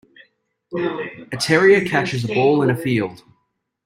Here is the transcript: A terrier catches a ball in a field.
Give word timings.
A 1.31 1.37
terrier 1.37 1.87
catches 1.87 2.23
a 2.25 2.27
ball 2.29 2.63
in 2.63 2.71
a 2.71 2.75
field. 2.75 3.21